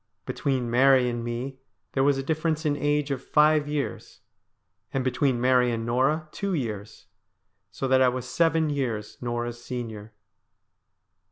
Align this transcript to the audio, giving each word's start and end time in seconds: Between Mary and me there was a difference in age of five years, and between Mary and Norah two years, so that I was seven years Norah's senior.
Between 0.25 0.67
Mary 0.67 1.07
and 1.11 1.23
me 1.23 1.59
there 1.91 2.03
was 2.03 2.17
a 2.17 2.23
difference 2.23 2.65
in 2.65 2.75
age 2.75 3.11
of 3.11 3.23
five 3.23 3.67
years, 3.67 4.21
and 4.91 5.03
between 5.03 5.39
Mary 5.39 5.71
and 5.71 5.85
Norah 5.85 6.27
two 6.31 6.55
years, 6.55 7.05
so 7.69 7.87
that 7.87 8.01
I 8.01 8.09
was 8.09 8.27
seven 8.27 8.71
years 8.71 9.19
Norah's 9.21 9.63
senior. 9.63 10.11